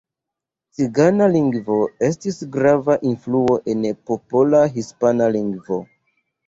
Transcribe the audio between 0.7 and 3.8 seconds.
Cigana lingvo estis grava influo